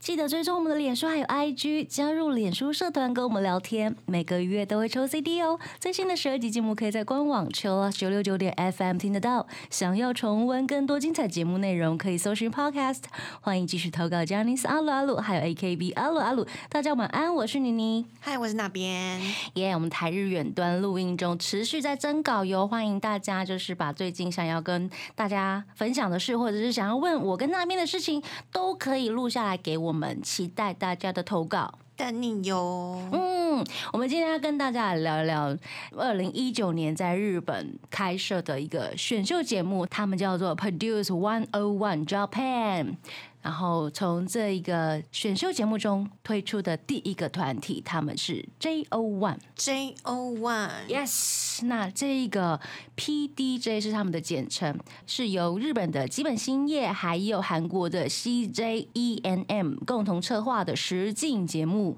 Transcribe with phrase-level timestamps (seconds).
[0.00, 5.58] 记得追踪我们的脸书还有 IG，加入脸书社团跟我们聊天，每个月都会抽 CD 哦。
[5.78, 9.46] 最新的十二集节目可以在官网 c h i l l 九六九点 FM 听得到。
[9.68, 13.02] 想要重温更多精彩节目内容，可以搜寻 Podcast。
[13.42, 16.46] 欢迎继续投稿 j a n i c e 阿鲁阿鲁，还有 AKB 阿鲁阿鲁。
[16.70, 18.06] 大家晚安，我是妮妮。
[18.20, 19.20] 嗨，我是那边。
[19.56, 31.78] 耶，我们台日远端录音中持续在征稿哟，欢迎大家就是把最近想要跟大家分享的事，或者是想要问我跟那边的事情，都可以录下来给我们，期待大家的投稿。
[31.96, 32.98] 等你哟。
[33.12, 33.62] 嗯，
[33.92, 35.58] 我们今天要跟大家来聊一聊
[35.98, 42.96] 二零一九年在日本开设的一个选秀节目，他们叫做 Produce One O One Japan。
[43.42, 49.38] 然后从这一个选秀节目中推出的第一个团体，他们是 J O One。
[49.56, 52.60] J O One，Yes，那这一个
[52.98, 61.96] PDJ 是他们的简称，是由日本的基本兴业还有韩国的 CJENM 共同策划的实境节目。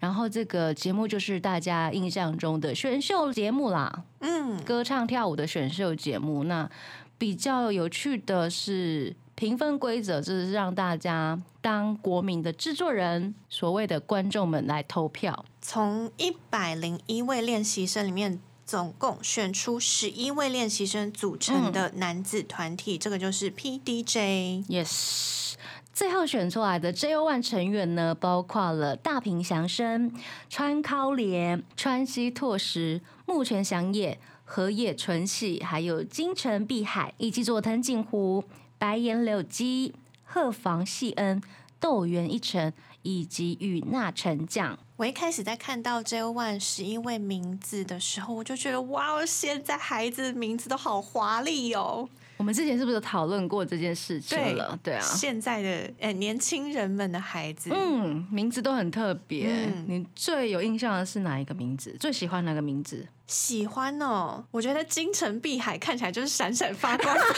[0.00, 6.44] 然后这个节目就是大家印象中的选秀节目啦，嗯，歌唱跳舞的选秀节目。
[6.44, 6.70] 那
[7.16, 9.16] 比较有趣的是。
[9.36, 15.44] 评分规则就是让大家当国民的制作人，所谓的观众们来投票。
[15.60, 24.66] 从一百零一位练习生里面，总共选出十一位练习生组成的男子团体，这个就是 PDJ。
[24.68, 25.54] Yes，
[25.92, 30.12] 最后选出来的 JO One 成员呢，包括了大平祥生、
[30.48, 38.44] 川尻莲、川西拓实、木泉祥也、河野纯喜，还有金城碧海以及佐藤景湖。
[38.78, 39.94] 白岩柳基、
[40.24, 41.42] 鹤房细恩、
[41.78, 42.72] 豆原一成
[43.02, 44.78] 以及与那成将。
[44.96, 52.08] 我一开始在看到 J O One 十一位名字的时候，我就觉得哇，现在孩子的名字都好华丽哦。
[52.36, 54.78] 我们之前是不是有讨论过这件事情了？
[54.82, 59.46] 对啊，现在的呃年轻人们的孩子，嗯，名字都很特别。
[59.48, 61.94] 嗯你最有印象的是哪一个名字？
[62.00, 63.06] 最喜欢哪个名字？
[63.26, 64.44] 喜欢哦。
[64.50, 67.32] 我觉得金城碧海看起来就是闪闪发光， 对对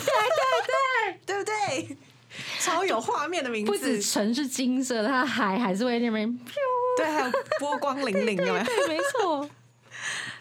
[0.67, 1.97] 对，对不对？
[2.61, 6.55] 超有画面的名字，不止城是金色的，它海还是会那边飘。
[6.99, 8.65] 对，还有波光粼粼，有没有？
[8.65, 9.49] 对，没错。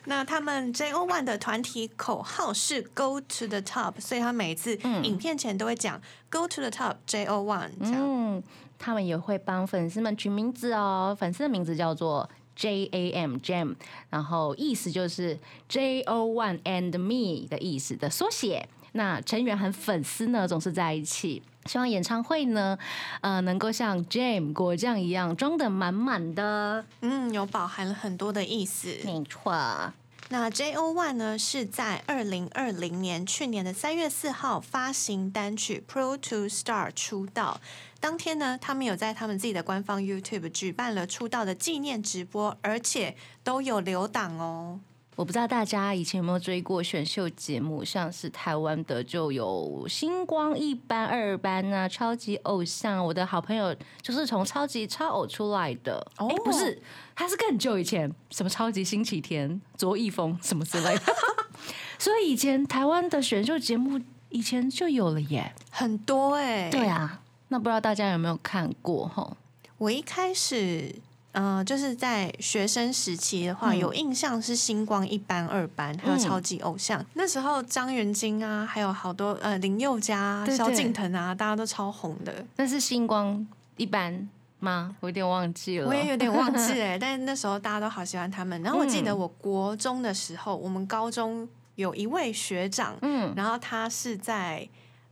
[0.06, 7.44] 那他们 J O One 的团体口号是 Go to the top，所以他每次影片前都会讲 Go to the top J O
[7.44, 8.02] One 这样。
[8.02, 8.44] 嗯，
[8.78, 13.76] 他们也会帮粉丝们取名字哦，粉丝的名字叫做 J A M Jam，
[14.10, 18.70] 然后意思就是 J O One and Me 的意思的缩写。
[18.94, 22.78] 那成员和粉丝呢总是在一起，希望演唱会呢，
[23.22, 26.86] 呃，能够像 Jam 果酱一样装的满满的。
[27.02, 28.96] 嗯，有饱含了很多的意思。
[29.04, 29.94] 没错。
[30.30, 37.60] 那 J O One 呢是在二零二零年去年的三月四号发行单曲《Pro to Star》出道。
[38.00, 44.80] 当天呢，他们有在他们自己的官方 YouTube 举办了出道的纪念直播，而且都有留档哦。
[45.16, 53.04] 我不知道大家以前有没有追过选秀节目，像是台湾的就有星光一班、二班啊，超级偶像。
[53.04, 56.82] 我的好朋友就是从超级超偶出来的，哦哦不是，
[57.16, 61.02] 他是更久以前，什么超级星期天、卓一峰什么之类的。
[61.98, 64.00] 所以以前台湾的选秀节目
[64.30, 65.54] 以前就有了耶。
[65.72, 69.38] 很多哎、对啊，那不知道大家有没有看过哈？
[69.78, 70.94] 我一开始，
[71.36, 77.06] 呃，就是在学生时期的话，嗯有印象是星光一班、二班，还有超级偶像。
[77.14, 82.46] 那时候张元京啊，还有好多呃林宥嘉萧敬腾啊，大家都超红的。
[82.56, 83.46] 那是星光
[83.76, 84.28] 一班
[84.60, 84.96] 吗？
[85.02, 85.88] 我有点忘记了。
[85.88, 88.62] 我也有点忘记 哎、但是那时候大家都好喜欢他们。
[88.64, 94.66] 然后我记得嗯我国中的时候，我们高中有一位学长，嗯，然后他是在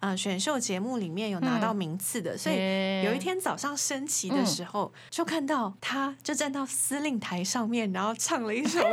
[0.04, 8.88] 呃选秀节目里面有拿到名次的，所以以有一天早上升旗的时候，就看到他就站到司令台上面，然后唱了一首歌，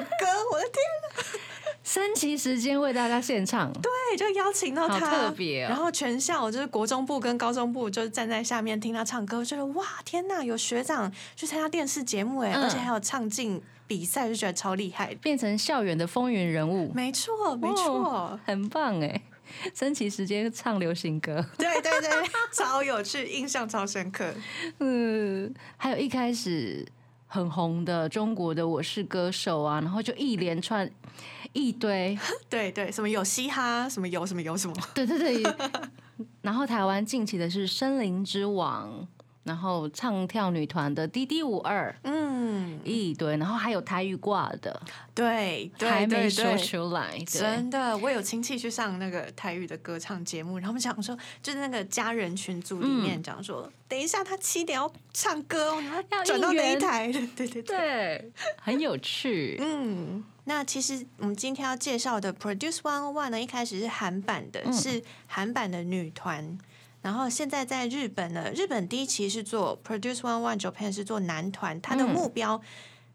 [0.52, 1.40] 我的天，
[1.82, 15.12] 升旗时间为大家献唱，对，就邀请到他，特别哦然后全校就是国中部跟高中部就站在下面听他唱歌，就是哇天呐，有学长去参加电视节目哎，嗯而且还有唱进比赛，就觉得超厉害。
[15.17, 19.20] 变成校园的风云人物，没错，没错，哦很棒哎！
[19.75, 22.11] 升旗时间唱流行歌， 对对对，
[22.52, 24.32] 超有趣，印象超深刻。
[24.79, 26.87] 嗯，还有一开始
[27.26, 30.91] 很红的中国的《我是歌手》啊，然后就一连串
[31.52, 32.19] 一堆，
[32.49, 35.43] 对对，什么有嘻哈，什么有什么有什么，对对对，
[36.43, 39.06] 然后台湾近期的是《森林之王》。
[39.42, 44.81] 然后唱跳女团的滴滴五二嗯，一堆，然后还有台语挂的，
[45.14, 47.19] 对，对还没说出来。
[47.26, 57.10] 真的，我有亲戚去上那个台语的歌唱节目，然后我们讲说，就是那个家人群组里面讲说，等一下他七点要唱歌要要转到哪一台？
[57.10, 57.62] 对对对。
[57.62, 59.56] 对，很有趣。
[59.64, 66.58] 嗯，那其实我们今天要介绍的 Produce One One 呢，一开始是韩版的，嗯是韩版的女团。
[67.02, 72.11] 然后现在在日本呢，日本第一期是做 Produce One One Japan 是做男团，它的嗯。
[72.11, 72.61] 目标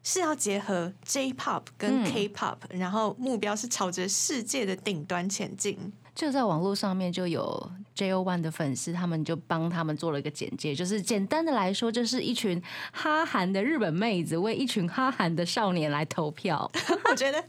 [0.05, 5.91] 是要结合 J-pop 跟嗯 K-pop，、然后目标是朝着世界的顶端前进。
[6.13, 12.61] 就在网络上面就有 JO One 的粉丝，他们就帮他们做了一个简介，就是简单的来说，就是一群
[12.93, 16.71] 哈韩的日本妹子为一群哈韩的少年来投票。
[17.09, 17.43] 我觉得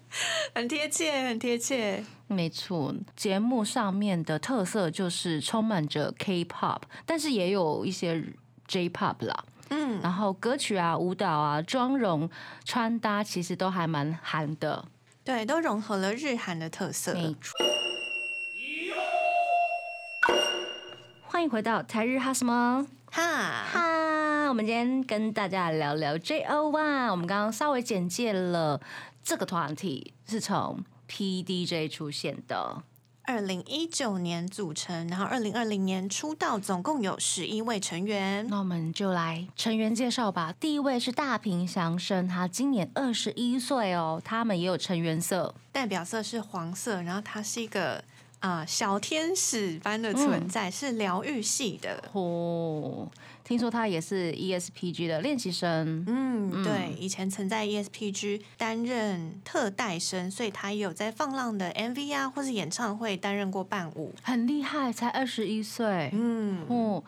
[0.54, 2.02] 很贴切，很贴切。
[2.26, 8.24] 没错，节目上面的特色就是充满着 K-pop，但是也有一些
[8.66, 9.44] J-pop 啦。
[9.70, 12.28] 嗯，然后歌曲啊、舞蹈啊、妆容、
[12.64, 14.84] 穿搭，其实都还蛮韩的。
[15.24, 17.14] 对，都融合了日韩的特色。
[17.14, 17.52] 没错。
[21.24, 24.48] 欢迎回到台日哈什么哈，哈？
[24.48, 26.70] 我们今天跟大家聊聊 J.O.
[26.70, 27.10] One。
[27.10, 28.80] 我们刚刚稍微简介了
[29.22, 32.82] 这个团体是从 PDJ 出现的。
[33.26, 38.46] 二零一九年组成，然后二零二零年出道，总共有十一位成员。
[38.48, 40.54] 那我们就来成员介绍吧。
[40.60, 44.22] 第一位是大平祥生，他今年二十一岁哦。
[44.24, 48.02] 他们也有成员色，代表色是黄色，然后他是一个
[48.46, 52.00] 啊、小天使般的存在，是疗愈系的。
[52.12, 53.10] 哦，
[53.42, 56.04] 听说他也是 ESPG 的练习生。
[56.06, 64.14] 嗯，对，以前曾在 ESPG 担任特代生，所以他也有在放浪的 MV 啊，或是演唱会担任过伴舞。
[64.22, 66.10] 很厉害，才二十一岁。
[66.12, 67.02] 嗯，哦，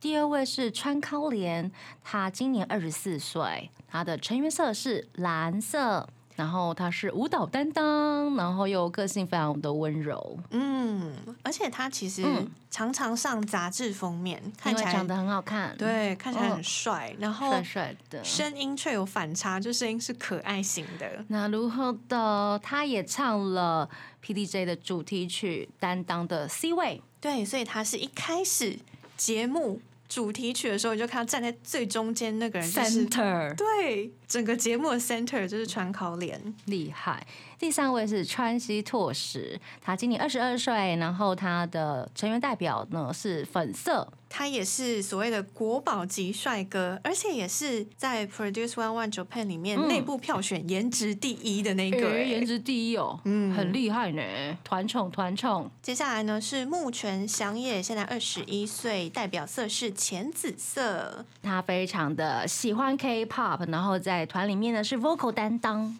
[0.00, 1.70] 第二位是川高莲，
[2.02, 6.08] 他今年二十四岁，他的成员色是蓝色，
[6.40, 18.24] 然后他是舞蹈担当，然后又个性非常的温柔，嗯，而且他其实嗯常常上杂志封面，看起来长得很好看，，对，看起来嗯很帅，然后帅帅的。
[18.24, 21.22] 声音却有反差，就声音是可爱型的。
[21.28, 23.86] 那如何的，他也唱了
[24.24, 28.78] PDJ 的主题曲担当的 C 位，对，所以他是一开始
[29.18, 36.52] 节目主题曲的时候，你就看到站在最中间那个人，就是 Center 对整个节目的 center 就是川考脸。
[36.66, 37.24] 厉害。
[37.56, 54.22] 第三位是川西拓实，他今年二十二岁，然后他的成员代表呢是粉色，他也是所谓的国宝级帅哥，而且也是在 Produce One One Japan 里面嗯内部票选颜值第一的那个、颜值第一哦，嗯很厉害呢，
[54.62, 55.68] 团宠团宠。
[55.82, 61.26] 接下来呢是木泉祥也，现在二十一岁，代表色是浅紫色。
[61.42, 65.98] 他非常的喜欢 K-pop，然后在团里面呢是 vocal 担当。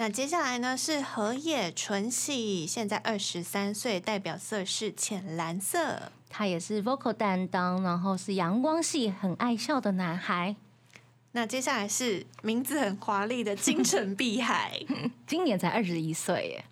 [0.00, 6.10] 那接下来呢是河野纯喜，现在二十三岁，代表色是浅蓝色。
[6.30, 10.56] 他也是 vocal 担当，然后是阳光系，很爱笑的男孩。
[11.32, 14.80] 那接下来是名字很华丽的金城碧海，
[15.28, 16.64] 今年才二十一岁耶。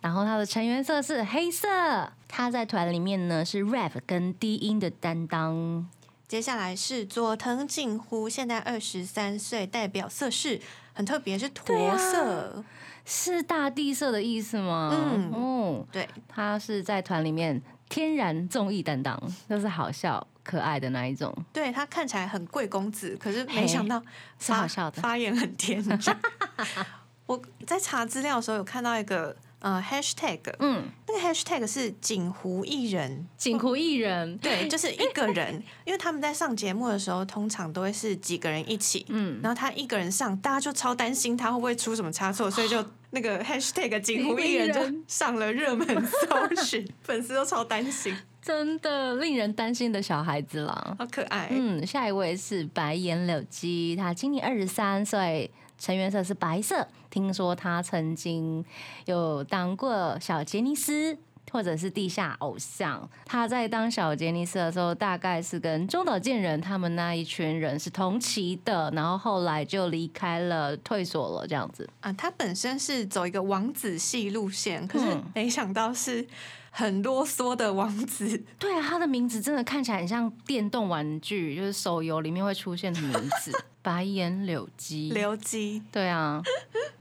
[0.00, 5.86] 然后他的成员色是黑色，他在团里面呢是 rap 跟低音的担当。
[6.26, 12.64] 接下来是佐藤景湖，现在二十三岁，代表色是很特别，是驼色。
[13.04, 14.90] 是大地色的意思吗？
[14.92, 21.34] 嗯哦，对，他是在团里面天然综艺担当，就是好笑可爱的那一种。
[21.52, 24.00] 对他看起来很贵公子，可是没想到
[24.38, 26.16] 是好笑的发言很天真。
[27.26, 50.96] 我在查资料的时候有看到一个呃 hashtag，嗯，那个 hashtag 是锦湖艺人，景湖艺人， 对，就是一个人，因为他们在上节目的时候，通常都会是几个人一起，嗯，然后他一个人上，大家就超担心他会不会出什么差错，所以就那个 hashtag 锦湖艺人就上了热门搜寻，粉丝都超担心，真的令人担心的小孩子啦。
[50.98, 51.48] 好可爱。
[51.50, 55.50] 嗯，下一位是白眼柳基，他今年二十三岁，
[55.80, 56.86] 成员色是白色。
[57.10, 58.64] 听说他曾经
[59.06, 61.18] 有当过小杰尼斯。
[61.52, 71.90] 或者是地下偶像，他在当小杰尼斯的时候，大概是跟中岛健人他们那一群人是同期的，然后后来就离开了，退所了这样子。
[72.02, 76.24] 啊，他本身是走一个王子系路线，可是嗯没想到是
[76.70, 78.42] 很啰嗦的王子。
[78.58, 83.12] 对啊，他的名字真的看起来很像电动玩具，就是手游里面会出现的名
[83.42, 86.42] 字， 白眼柳姬，柳姬，对啊，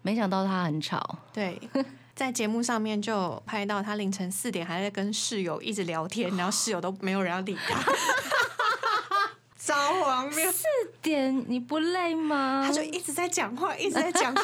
[0.02, 1.20] 没想到他很吵。
[1.34, 1.60] 对，
[2.16, 7.80] 在节目上面就拍到他凌晨四点还在跟室友一直聊天， 然后室友都没有人要理他。
[9.58, 10.52] 超荒谬。
[10.52, 10.66] 四
[11.02, 12.64] 点你不累吗？
[12.66, 14.44] 他就一直在讲话，一直在讲话。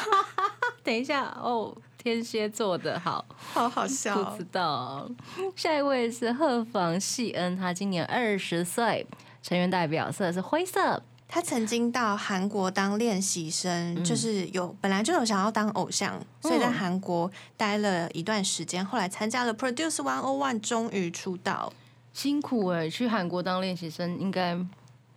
[0.84, 1.76] 等一下哦，
[2.06, 4.22] 天蝎座的好， 好好笑。
[4.22, 5.10] 不知道。
[5.56, 9.04] 下一位是鹤房细恩，他今年二十岁，
[9.42, 11.02] 成员代表色是灰色。
[11.26, 21.72] 他曾经到韩国当练习生，就是有本来就有想要当偶像，所以在韩国待了一段时间，后来参加了 Produce One O One，终于出道。
[22.12, 24.56] 辛苦哎，去韩国当练习生应该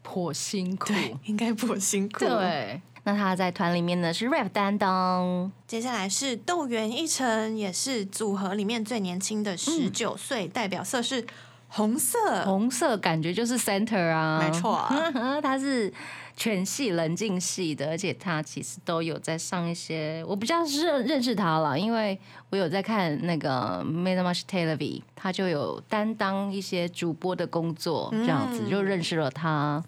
[0.02, 0.92] 颇辛苦，
[1.26, 2.18] 应该颇辛苦。
[2.26, 5.52] 对，那他在团里面呢是 rap 担当。
[5.66, 11.26] 接下来是豆原一成，也是组合里面最年轻的十九岁，代表色是。
[11.72, 14.92] 红色，红色感觉就是 center 啊，没错，
[15.40, 15.94] 他是
[16.36, 29.84] 全系冷静系的，而且他其实都有在上一些，我比较认认识他了，因为我有在看那个 Made Much TV，他就有担当一些主播的工作，这样子就认识了他。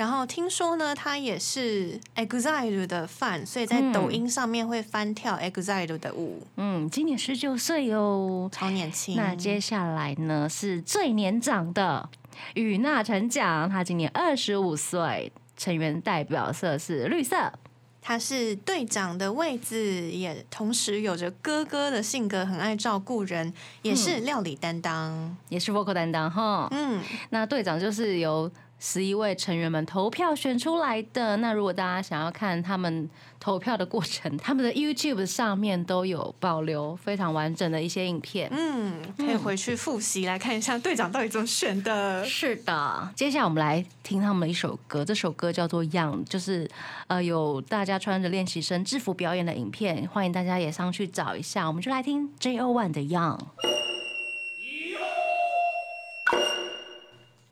[0.00, 6.42] 然后听说呢，他也是 EXILE 的 fan，所以在抖音上面会翻跳 EXILE 的舞。
[6.56, 9.14] 嗯，今年十九岁哟，超年轻。
[9.14, 12.08] 那接下来呢，是最年长的
[12.54, 17.52] 羽娜成奖，他今年二十五岁，成员代表色是绿色。
[18.00, 23.52] 他是队长的位置，也同时有着哥哥的性格，很爱照顾人，
[23.82, 26.68] 也是料理担当，也是 vocal 担当哈。
[26.70, 28.50] 嗯，那队长就是由。
[28.80, 31.36] 十一位成员们投票选出来的。
[31.36, 33.08] 那如果大家想要看他们
[33.38, 38.50] 投票的过程，他们的 YouTube 上面都有保留非常完整的一些影片。
[38.50, 42.24] 嗯，可以回去复习来看一下队长到底怎么选的。
[42.24, 46.68] 是的，接下来我们来听他们一首歌，这首歌叫做《Young》，就是
[47.06, 51.66] 呃有大家穿着练习生制服表演的影片，欢迎大家也上去找一下。
[51.66, 52.72] 我们就来听 J.O.
[52.72, 53.38] One 的《Young》。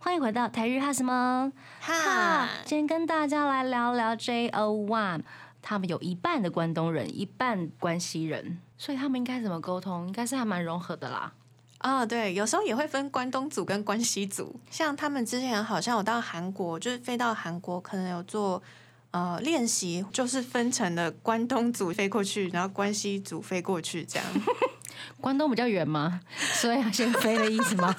[0.09, 2.49] 欢迎回到台日哈什么哈？
[2.65, 5.21] 今天跟大家来聊聊 J O One，
[5.61, 10.07] 他们有一半的关东人，一半关西人，所以他们应该怎么沟通？
[10.07, 11.31] 应该是还蛮融合的啦。
[11.77, 14.59] 啊，对，有时候也会分关东组跟关西组。
[14.71, 18.63] 像他们之前好像有到韩国，就是飞到韩国，可能有做
[19.11, 24.27] 呃练习，就是分成了关东组飞过去，然后关西组飞过去这样。
[25.21, 26.23] 关东比较远吗？
[26.55, 27.95] 所以要先飞的意思吗？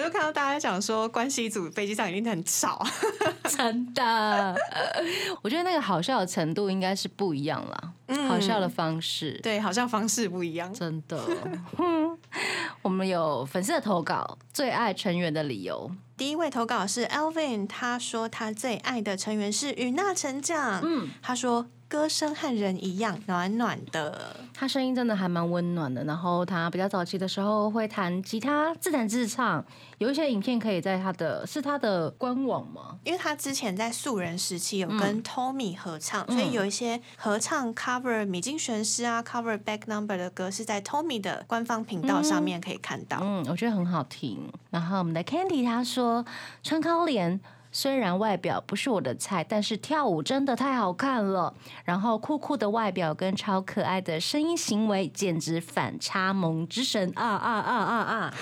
[0.00, 2.82] 我就看到大家讲说，关系组飞机上一定很吵，
[3.44, 4.56] 真的。
[5.42, 7.92] 我觉得那个好笑的程度应该是不一样了，
[8.26, 11.22] 好笑的方式，对，好笑方式不一样，真的。
[12.80, 15.90] 我们有粉丝的投稿，最爱成员的理由。
[16.16, 20.80] 第一位投稿是 Alvin，他说他最爱的成员是与娜成长。
[20.82, 21.66] 嗯，他说。
[21.90, 26.04] 歌声和人一样暖暖的，他声音真的还蛮温暖的。
[26.04, 29.64] 然后他比较早期的时候会弹吉他，自弹自唱。
[29.98, 32.96] 有一些影片可以在他的是他的官网吗？
[33.02, 43.18] 因为他之前在素人时期有跟 Tommy 合唱，所以有一些合唱 cover 米津玄师啊，cover Back Number 的歌是在 Tommy 的官方频道上面可以看到。
[43.20, 44.48] 嗯，我觉得很好听。
[44.70, 46.24] 然后我们的 Candy 他说
[46.62, 47.40] 春高莲。
[47.72, 51.54] 虽然外表不是我的菜，但是跳舞真的太好看了。
[51.84, 58.34] 然后酷酷的外表跟超可爱的声音行为，简直反差萌之神啊啊啊啊啊！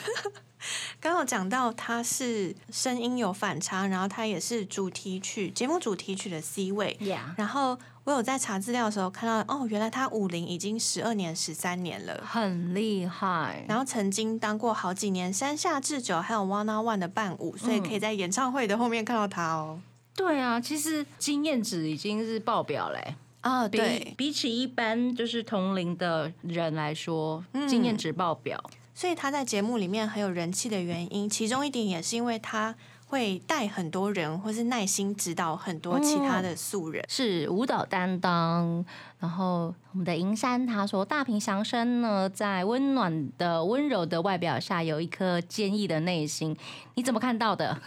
[1.01, 6.97] 刚好讲到他是声音有反差，然后他也是主题曲节目主题曲的 C 位，
[7.37, 7.79] 然后。
[8.09, 13.63] 我有在查资料的时候看到，哦，原来他五零已经十二年、十三年了，很厉害。
[13.69, 19.79] 然后曾经当过好几年山下智久还有 One on One 的伴舞，所以可以在演唱会的后面看到他哦。
[20.17, 23.15] 对啊，其实经验值已经是爆表嘞。
[23.43, 28.59] 啊，对，比起一般就是同龄的人来说，经验值爆表。
[28.95, 32.75] 所以他在节目里面很有人气的原因，其中一点也是因为他。
[33.09, 38.85] 会带很多人，或是耐心指导很多其他的素人，是舞蹈担当。
[39.19, 46.57] 然后我们的银山他说，大平祥生呢，在温暖的温柔的外表下，有一颗坚毅的内心。
[46.95, 47.81] 你怎么看到的？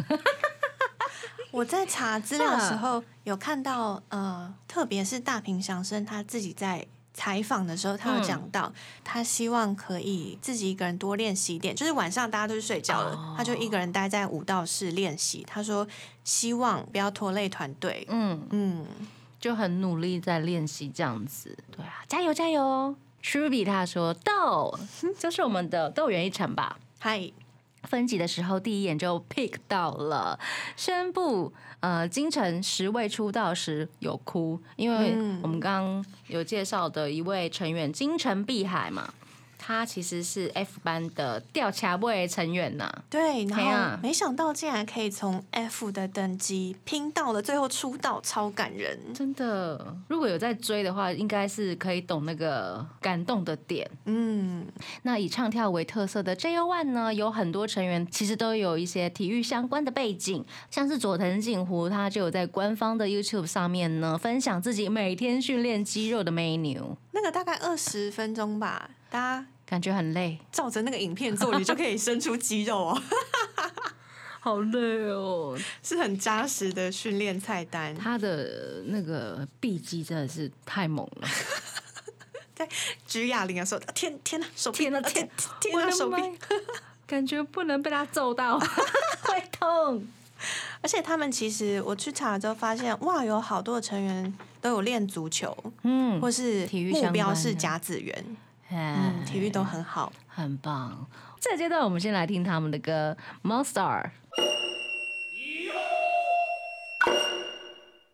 [1.52, 6.88] 我在查资料的时候有看到，呃，特别是大平祥生他自己在。
[7.14, 8.72] 采访的时候，他有讲到，
[9.04, 15.44] 他希望可以自己一个人多练习一点，就是晚上大家都去睡觉了，他就一个人待在舞蹈室练习。
[15.48, 15.88] 他说
[16.24, 18.86] 希望不要拖累团队，嗯嗯，
[19.40, 21.58] 就很努力在练习这样子。
[21.76, 24.80] 对啊，加油加油 s h u b y 他说豆
[25.20, 26.78] 就是我们的豆原一成吧？
[27.00, 27.32] 嗨。
[27.84, 30.40] 分级的时候，第一眼就 pick 到了，
[30.76, 39.14] 宣布呃，金城十位出道时有哭，因为我们刚刚有介绍的一位成员金城碧海嘛，
[39.64, 42.92] 他其实是 F 班的吊卡位成员呐。
[43.10, 48.98] 对，然后没想到竟然可以从 F 的等级拼到了最后出道，超感人。
[49.14, 53.88] 真的，如果有在追的话，应该是可以懂那个感动的点。
[54.06, 54.66] 嗯，
[55.04, 73.02] 那以唱跳为特色的 j one 呢，有很多成员其实都有一些体育相关的背景，像是佐藤景湖，他就有在官方的 YouTube 上面呢分享自己每天训练肌肉的 menu，那个大概二十分钟吧，大家感觉很累，照着那个影片做，你就可以生出肌肉哦，
[74.40, 75.58] 好累哦。
[75.84, 77.94] 是很扎实的训练菜单。
[77.94, 81.28] 他的那个臂肌真的是太猛了，
[83.06, 86.22] 举哑铃的时候，天天呐，手臂啊天哪天天哪，手臂！
[87.06, 88.58] 感觉不能被他揍到，
[89.28, 90.08] 会痛。
[90.82, 98.38] 而且他们其实我去查了之后发现，哇，有好多的成员都有练足球，嗯或是体育目标是甲子园，
[98.72, 100.12] 嗯嗯，体育都很好。
[100.28, 101.06] 很棒。
[101.40, 103.74] 这个阶段，我们先来听他们的歌《Monster》。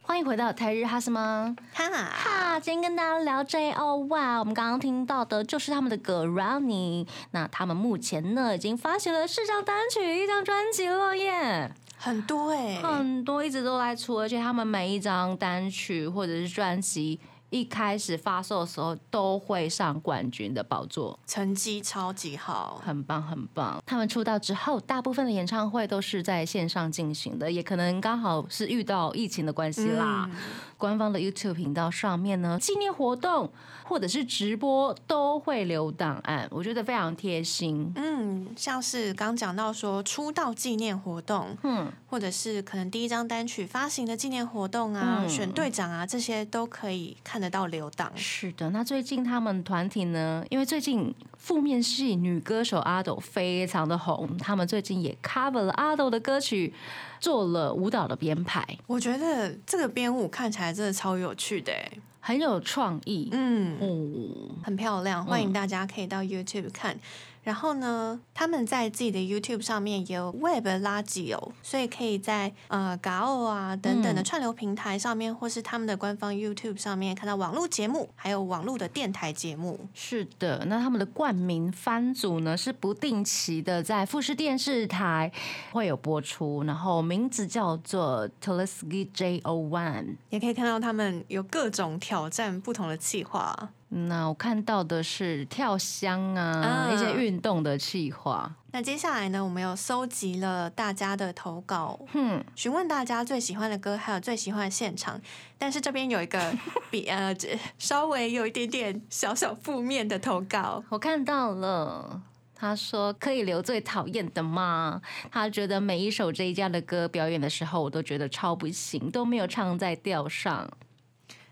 [0.02, 7.06] 欢迎回到台日哈什么哈，哈，今天跟大家聊 J O Y，，我们刚刚听到的就是他们的歌《Running》。
[7.32, 11.72] 那他们目前呢，已经发行了四张单曲、一张专辑了耶。
[11.98, 22.82] 很多哎、很多一直都在出，而且他们每一张单曲或者是专辑一开始发售的时候都会上冠军的宝座，成绩超级好。
[22.84, 23.82] 很棒很棒。
[23.86, 30.30] 他们出道之后，大部分的演唱会都是在线上进行的，也可能刚好是遇到疫情的关系啦。
[30.30, 30.36] 嗯
[30.78, 33.52] 官方的 YouTube 频道上面呢，纪念活动
[33.84, 37.92] 或者是直播都会留档案，我觉得非常贴心。
[37.96, 48.12] 嗯，像是刚讲到说出道纪念活动，嗯，或者是可能第一张单曲发行的纪念活动啊，嗯选队长啊，这些都可以看得到留档。
[48.16, 51.14] 是的，那最近他们团体呢，因为最近
[51.48, 56.74] 负面系女歌手阿斗非常的红，他们最近也 cover 了阿斗的歌曲，
[57.22, 63.30] 做了舞蹈的编排，我觉得这个编舞看起来真的超有趣的哎，很有创意。
[63.32, 67.00] 嗯，哦，很漂亮，欢迎大家可以到 YouTube 看。
[67.48, 79.80] 然后呢，他们在自己的 YouTube 上面也有 Web 垃圾哦，所以可以在呃 Gao 啊等等的嗯串流平台上面，或是他们的官方 YouTube 上面看到网络节目，还有网络的电台节目。
[79.94, 85.32] 是的，那他们的冠名番组呢是不定期的在富士电视台
[85.72, 90.18] 会有播出，然后名字叫做 Telesky J O One。
[90.32, 93.70] 也可以看到他们有各种挑战不同的计划。
[93.90, 98.54] 那我看到的是跳箱啊，啊一些运动的计划。
[98.72, 105.20] 那接下来呢，我们又搜集了大家的投稿，哼，询问大家最喜欢的歌，还有最喜欢的现场。
[105.58, 106.54] 但是这边有一个
[106.92, 112.22] 比呃这稍微有一点点小小负面的投稿，我看到了。
[112.60, 115.00] 他说：“可以留最讨厌的吗？”
[115.32, 120.68] 他觉得每一首这一家的歌表演的时候，我都觉得超不行，都没有唱在调上。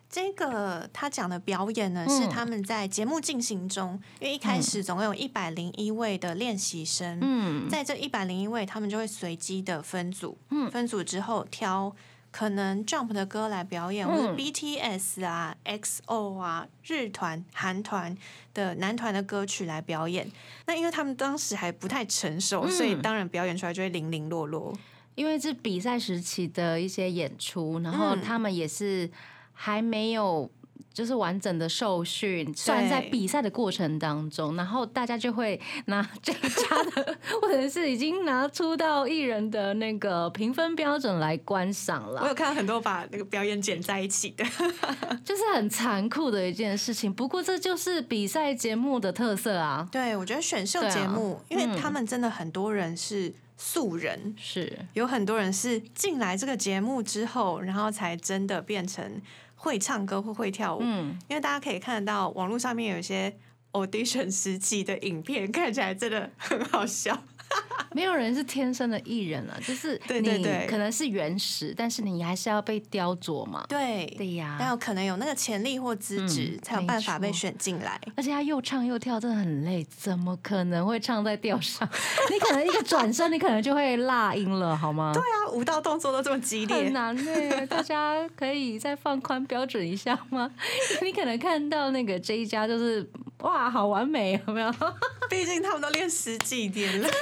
[0.10, 2.22] 这个他讲的表演呢，嗯。
[2.22, 10.70] 是他们在节目进行中，因为一开始总共有一百零一位的练习生，嗯，在这一百零一位，他们就会随机的分组，嗯。
[10.72, 11.94] 分组之后挑
[12.32, 18.16] 可能 Jump 的歌来表演，或者嗯 BTS 啊、XO 啊、日团、韩团
[18.54, 20.30] 的男团的歌曲来表演。
[20.66, 22.72] 那因为他们当时还不太成熟，嗯。
[22.72, 24.74] 所以当然表演出来就会零零落落。
[25.16, 28.22] 因为是比赛时期的一些演出，然后嗯。
[28.22, 29.10] 他们也是
[29.56, 30.52] 还没有
[30.94, 44.46] 就是完整的受训，虽然在比赛的过程当中，然后大家就会拿 这一家的或者是已经拿出到艺人的那个评分标准来观赏了，我有看到很多把那个表演剪在一起的，
[45.26, 47.14] 就是很残酷的一件事情。
[47.14, 59.22] 不过这就是比赛节目的特色啊，对我觉得选秀节目，因为嗯他们真的很多人是素人，是有很多人是进来这个节目之后，然后才真的变成
[59.66, 60.80] 会唱歌或会跳舞。
[60.84, 63.36] 嗯，因为大家可以看得到网络上面有一些
[63.72, 67.24] audition 实际的影片，看起来真的很好笑。
[67.96, 73.66] 没有人是天生的艺人啊，就是你可能是原始，但是你还是要被雕琢嘛。
[73.70, 78.00] 对，对呀，但有可能有那个潜力或资质，嗯才有办法被选进来。
[78.16, 81.88] 而且他又唱又跳，真的很累，怎么可能会唱在调上？
[82.30, 85.12] 你可能一个转身，你可能就会落音了，好吗？
[85.14, 90.52] 对对啊，舞蹈动作都这么激烈很，难呢，大家可以再放宽标准一下吗？
[91.02, 93.10] 你可能看到那个这一家就是
[93.46, 94.72] 哇，好完美，有没有？
[95.30, 97.08] 毕竟他们都练十几年了。
[97.08, 97.16] 就是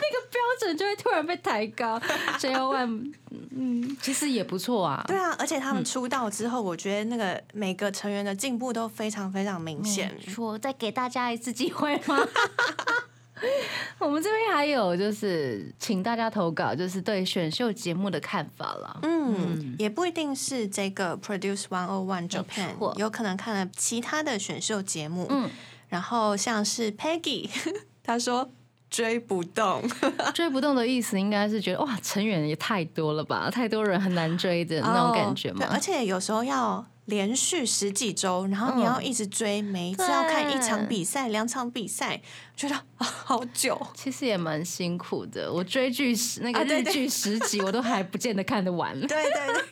[0.00, 2.00] 那个标准就会突然被抬高。
[2.38, 3.12] J O One，
[3.56, 5.04] 嗯，其实也不错啊。
[5.06, 10.12] 对啊，而且他们出道之后，我觉得那个每个成员的进步都非常非常明显。
[10.26, 12.18] 说再给大家一次机会吗？
[13.98, 19.00] 我们这边还有就是请大家投稿，就是对选秀节目的看法了。
[19.02, 25.26] 嗯，也不一定是这个 Produce One O One Japan，有可能看了其他的选秀节目。
[25.30, 25.50] 嗯，
[25.88, 27.48] 然后像是 Peggy，
[28.02, 28.50] 他说
[28.88, 29.82] 追不动，
[30.32, 35.66] 追不动的意思应该是觉得哇，成员也太多了吧，太多人很难追的那种感觉嘛。
[35.70, 42.22] 而且有时候要连续十几周，然后你要一直追，每一次要看一场比赛、两场比赛，
[42.56, 43.80] 觉得啊好久。
[43.94, 48.98] 其实也蛮辛苦的，我追剧十那个日剧十集，我都还不见得看得完。
[49.06, 49.64] 对对对。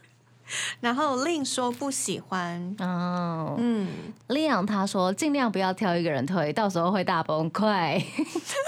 [0.80, 3.88] 然后另说不喜欢，哦，嗯，
[4.26, 8.04] 利昂他说尽量不要挑一个人推，到时候会大崩溃。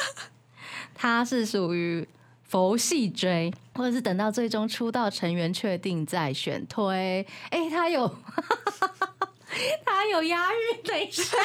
[0.95, 2.09] 他是属于
[2.45, 7.27] 佛系追，或者是等到最终出道成员确定再选推。
[7.51, 8.09] 哎、他有
[9.85, 11.37] 他有押韵，等一下，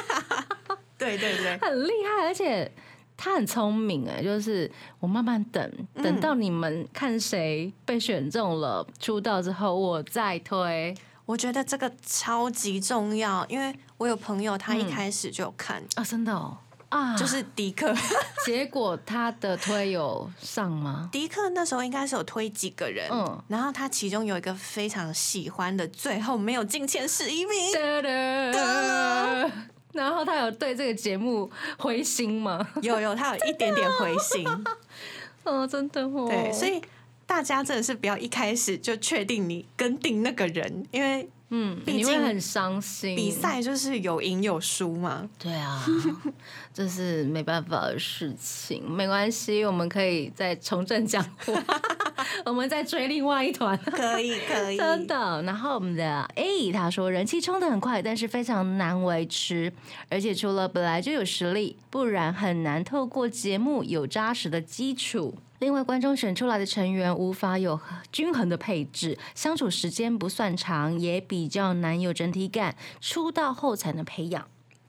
[0.98, 2.72] 对对对，很厉害，而且。
[3.22, 10.96] 他很聪明哎，就是我慢慢等，等到你们看谁被选中了，出道之后我再推。
[11.26, 16.58] 我觉得这个超级重要，因为我有朋友他一开始就看，啊，真的哦
[16.90, 17.94] 啊，就是迪克，
[18.46, 21.08] 结果他的推有上吗？
[21.12, 27.72] 迪克那时候应该是有推几个人，嗯然后他其中有一个非常喜欢的，最后没有进前十一名，
[29.94, 32.66] 然后他有对这个节目灰心吗？
[32.82, 34.48] 有有，他有一点点灰心，
[35.44, 36.28] 哦，真的哦。
[36.28, 36.82] 对，所以
[37.26, 43.16] 大家真的是不要一开始就确定你跟定那个人，因为嗯，你会很伤心。
[43.16, 45.28] 比赛就是有赢有输嘛。
[45.38, 45.84] 对啊，
[46.74, 51.58] 这是没办法的事情，没关系，我们可以再重振江湖，
[52.46, 53.76] 我们再追另外一团。
[53.78, 59.74] 可以可以，真的，然后我们的 A 他说人气冲的很快，但是非常难维持，
[60.10, 65.36] 而且除了本来就有实力，不然很难透过节目有扎实的基础。
[65.60, 67.78] 另外，观众选出来的成员无法有
[68.14, 74.48] 均衡的配置，相处时间不算长，也比较难有整体感，出道后才能培养。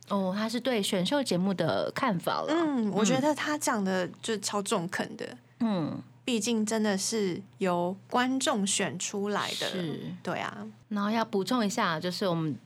[0.09, 2.47] 哦，他是对选秀节目的看法了。
[2.51, 10.01] 嗯，我觉得他讲的就超中肯的，嗯，毕竟真的是由观众选出来的，是。
[10.23, 12.57] 对啊，然后要补充一下，就是我们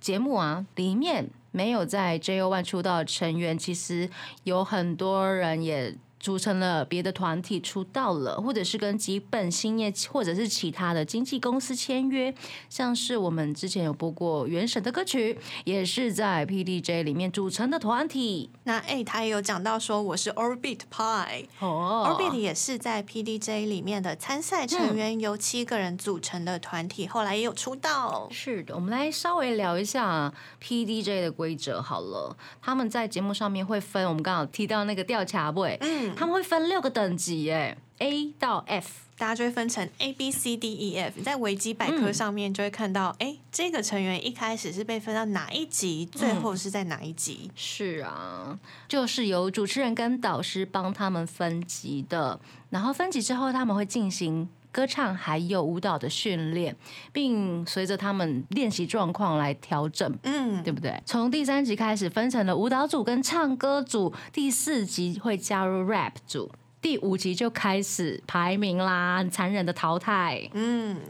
[0.00, 4.08] 节目啊里面没有在 JO One 出道的成员，其实
[4.44, 5.94] 有很多人也。
[6.20, 12.32] 组成了别的团体出道了，或者是跟几本兴业或者是其他的经纪公司签约，
[12.68, 18.50] 像是我们之前有播过原神的歌曲，也是在 PDJ 里面组成的团体。
[18.64, 28.28] 那哎、他也有讲到说我是 Orbit Pie，Orbit、哦，也是在 PDJ 里面的参赛成员，由七个人组成的团体，后来也有出道。
[28.30, 32.36] 是的，我们来稍微聊一下 PDJ 的规则好了。
[32.60, 38.88] 他们在节目上面会分，我们刚好提到那个吊卡位，嗯，他们会分六个等级，哎，A 到 F。
[39.20, 47.50] 大家就会分成 A B C D E F，你在维基百科上面就会看到，哎、这个成员一开始是被分到哪一级，最后是在哪一级。
[47.54, 54.48] 是啊，就是由主持人跟导师帮他们分级的，然后分级之后他们会进行。
[54.72, 56.74] 歌唱还有舞蹈的训练，
[57.12, 61.02] 并随着他们练习状况来调整，嗯，对不对？
[61.04, 70.48] 从第三集开始分成了舞蹈组跟唱歌组，第四集会加入 rap 组，第五集就开始排名啦，很残忍的淘汰。
[70.54, 71.00] 嗯，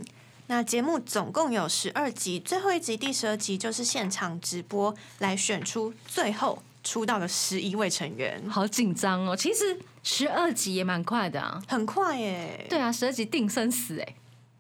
[0.47, 9.37] 那节目总共有十二集，最后一集第十二集就是现场直播来选出最后出道的十一位成员，好紧张哦！
[9.37, 11.63] 其实十二集也蛮快的啊。
[11.69, 12.67] 很快耶。
[12.69, 14.15] 对啊，十二集定生死哎、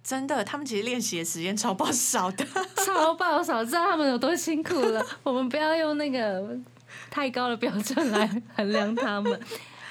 [0.05, 2.45] 真的，他们其实练习的时间超爆少的。
[2.85, 5.05] 超爆少，知道他们有多辛苦了。
[5.23, 6.57] 我们不要用那个
[7.11, 9.41] 太高的标准来衡量他们。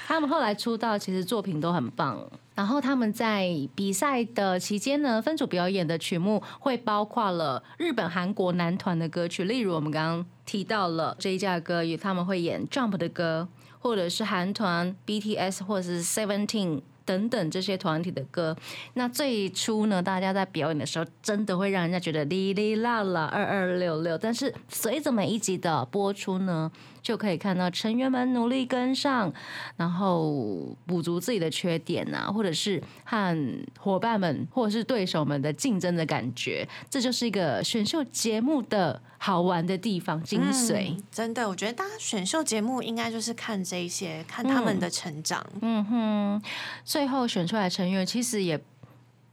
[0.07, 2.27] 他们后来出道，其实作品都很棒。
[2.60, 13.48] 然后他们在比赛的期间呢，分组表演的曲目会包括了日本、韩国男团的歌曲，例如我们刚刚提到了这一架歌，他们会演 Jump 的歌，
[13.80, 18.56] 或者是韩团 BTS 或者是 Seventeen 等等这些团体的歌。
[18.93, 29.34] 那最初呢，大家在表演的时候，真的会让人家觉得哩哩啦啦二二六六，但是随着每一集的播出呢，就可以看到成员们努力跟上，
[29.76, 40.95] 然后补足自己的缺点啊，或者是和伙伴们或者是对手们的竞争的感觉，这就是一个选秀节目的好玩的地方精髓。
[40.95, 45.45] 嗯真的，我觉得大家选秀节目应该就是看这些，看他们的成长。
[45.62, 46.41] 嗯哼，
[46.86, 48.60] 最后选出来的成员其实也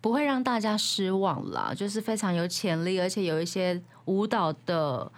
[0.01, 5.11] 不会让大家失望啦，就是非常有潜力，而且有一些舞蹈的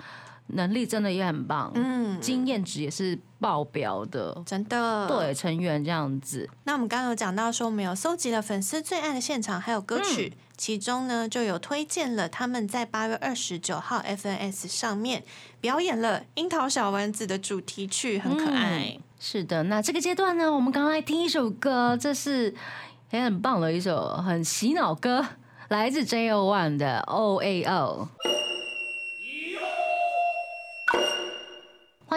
[0.48, 4.42] 能力真的也很棒，嗯，经验值也是爆表的。
[4.46, 5.06] 真的。
[5.08, 15.22] 对成员这样子，那我们刚刚有讲到说，我们有搜集了粉丝最爱的现场还有歌曲，嗯其中呢就有推荐了他们在八月二十九号 FNS 上面
[15.61, 18.94] 表演了《樱桃小丸子》的主题曲，很可爱。
[18.96, 22.54] 嗯是的，那这个阶段呢，我们刚刚来听一首歌，这是
[23.11, 25.24] 也很棒的一首很洗脑歌，
[25.68, 27.40] 来自 J O One 的 O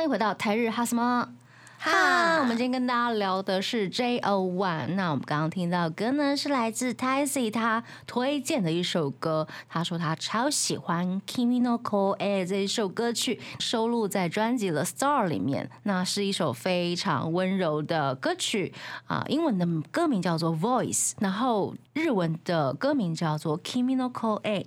[0.02, 1.30] 欢迎回到台日哈什么
[1.78, 4.96] 哈，我们今天跟大家聊的是 J O One。
[4.96, 9.48] 那我们刚刚听到的歌呢，是来自 t y c 他推荐的一首歌。
[9.70, 15.70] 他说他超喜欢《Kimi no Ko e》这一首歌曲，收录在专辑《The Star》里面。
[15.84, 18.74] 那是一首非常温柔的歌曲
[19.06, 24.62] 啊，英文的歌名叫做《Voice》，然后日文的歌名叫做《Kimi no Ko e》。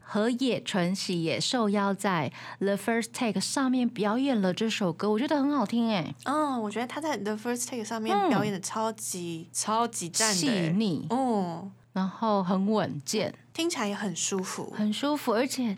[0.00, 2.32] 河野纯喜也受邀在
[2.64, 6.14] 《The First Take》上面表演了这首歌，我觉得很好听哎。
[6.24, 14.72] 嗯，我觉得他在 The First Take 上面嗯表演的超级、超级赞细的，腻，哦，然后很稳健，听起来也很舒服。
[14.76, 15.76] 很舒服，而且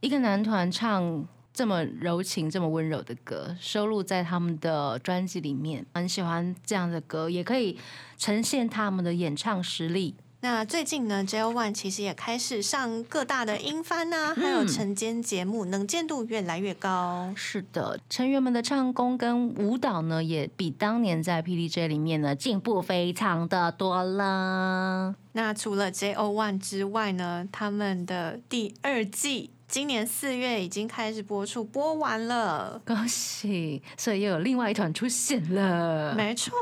[0.00, 7.78] 一个男团唱这么柔情、这么温柔的歌，收录在他们的专辑里面，很喜欢这样的歌，也可以
[8.16, 10.14] 呈现他们的演唱实力。
[10.44, 17.32] 那最近呢，JO One 其实也开始上各大的音番呐、还有嗯晨间节目，能见度越来越高。
[17.36, 25.14] 是的，成员们的唱功跟舞蹈呢，也比当年在 PDJ 里面呢进步非常的多了。
[25.34, 32.78] 那除了 JO One 之外呢，他们的第二季今年四月已经开始播出，播完了。
[32.84, 33.82] 恭喜！
[33.96, 36.14] 所以又有另外一团出现了。
[36.14, 36.52] 没错，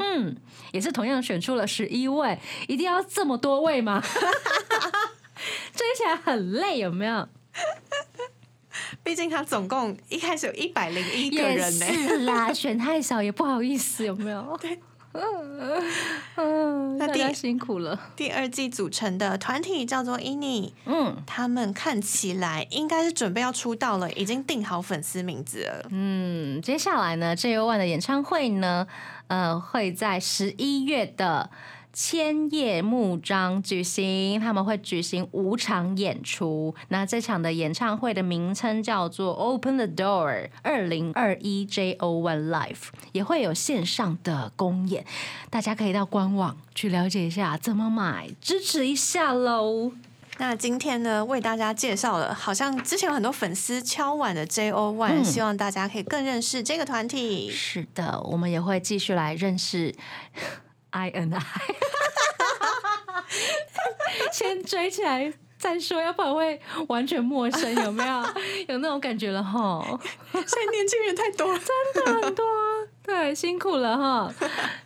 [0.00, 0.36] 嗯，
[0.72, 4.02] 也是同样选出了十一位，一定要这么多位吗？
[5.72, 7.28] 追起来很累，有没有？
[9.04, 14.42] 毕竟他总共一开始有一百零一个人呢、是啦，选太少也不好意思，有没有？
[14.60, 14.80] 对，
[16.36, 17.98] 嗯， 那第辛苦了。
[18.16, 25.86] 第二季组成的团体叫做 INI，嗯他们看起来应该是准备要出道了，已经定好粉丝名字了。
[25.90, 28.86] 嗯，接下来呢，J O One 的演唱会呢，
[29.26, 31.50] 呃，会在十一月的。
[32.00, 36.72] 千叶木章举行，他们会举行五场演出。
[36.90, 45.04] 那这场的演唱会的名称叫做 Open the Door 二零二一 J O One Live，也会有线上的公演，
[45.50, 49.90] 大家可以到官网去了解一下怎么买，支持一下喽。
[50.38, 57.50] 那今天呢，为大家介绍了，好像之前有很多粉丝敲碗的 JO One，、嗯希望大家可以更认识这个团体。
[57.50, 59.92] 是的，我们也会继续来认识
[60.90, 61.40] I N I，
[64.32, 68.24] 先追起来再说，要不然会完全陌生，有没有？
[68.68, 69.84] 有那种感觉了哈，
[70.32, 71.60] 现在年轻人太多了，
[71.94, 72.44] 真的很多，
[73.02, 74.32] 对，辛苦了哈。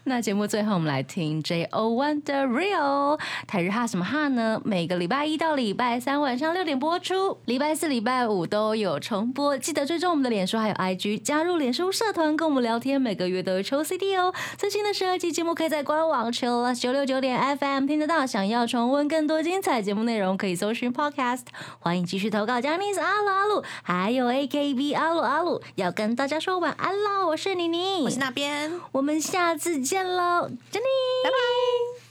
[0.04, 4.60] 那节目最后我们来听 J O One 的 Real 台日哈什么哈呢？
[4.64, 9.56] 每个礼拜一到礼拜三晚上六点播出，礼拜四、礼拜五都有重播。
[9.56, 14.34] 记得追踪我们的脸书还有 IG，加入脸书社团跟我们聊天，每个月都有抽 CD 哦。
[14.58, 18.26] 最新的十二集节目可以在官网 Chill 九六九点 FM 听得到。
[18.26, 21.42] 想要重温更多精彩节目内容，可以搜寻 Podcast。
[21.78, 27.24] 欢迎继续投稿 j a n i c e 阿鲁阿鲁，还有 AKB 阿鲁阿鲁，要跟大家说晚安啦。
[27.26, 30.87] 我是妮妮，我是那边，我们下次见喽，珍妮，
[31.22, 32.01] 拜拜。